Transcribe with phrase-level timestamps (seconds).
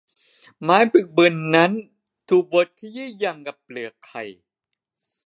[0.61, 1.71] ไม้บึกบึนนั้น
[2.29, 4.23] ถูกบดขยี้อย่างกับเปลือกไข่